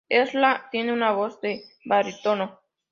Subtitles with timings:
[0.09, 2.59] Ezra tiene una voz de barítono.